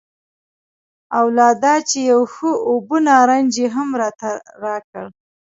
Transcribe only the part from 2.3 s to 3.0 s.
ښه اوبه